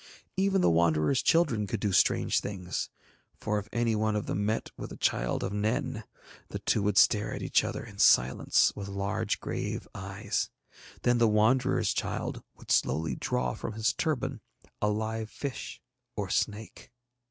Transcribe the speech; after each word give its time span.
Even 0.35 0.61
the 0.61 0.69
Wanderers' 0.71 1.21
children 1.21 1.67
could 1.67 1.79
do 1.79 1.91
strange 1.91 2.39
things, 2.39 2.89
for 3.39 3.59
if 3.59 3.69
any 3.71 3.95
one 3.95 4.15
of 4.15 4.25
them 4.25 4.43
met 4.47 4.71
with 4.75 4.91
a 4.91 4.97
child 4.97 5.43
of 5.43 5.53
Nen 5.53 6.03
the 6.47 6.57
two 6.57 6.81
would 6.81 6.97
stare 6.97 7.35
at 7.35 7.43
each 7.43 7.63
other 7.63 7.83
in 7.85 7.99
silence 7.99 8.73
with 8.75 8.87
large 8.87 9.39
grave 9.39 9.87
eyes; 9.93 10.49
then 11.03 11.19
the 11.19 11.27
Wanderer's 11.27 11.93
child 11.93 12.41
would 12.55 12.71
slowly 12.71 13.15
draw 13.15 13.53
from 13.53 13.73
his 13.73 13.93
turban 13.93 14.41
a 14.81 14.89
live 14.89 15.29
fish 15.29 15.79
or 16.15 16.31
snake. 16.31 16.89